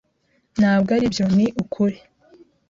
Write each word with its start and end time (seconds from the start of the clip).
"Ntabwo 0.59 0.89
aribyo 0.97 1.25
Ni 1.35 1.45
ukuri." 1.61 1.97